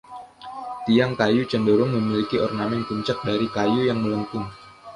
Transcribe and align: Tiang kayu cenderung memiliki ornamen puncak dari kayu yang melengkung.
Tiang 0.89 1.13
kayu 1.19 1.41
cenderung 1.51 1.91
memiliki 1.95 2.35
ornamen 2.45 2.81
puncak 2.89 3.19
dari 3.27 3.45
kayu 3.55 3.81
yang 3.89 3.99
melengkung. 4.03 4.47